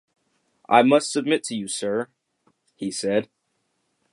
[0.67, 2.07] ‘I must submit to you, Sir
[2.75, 3.29] —’he said.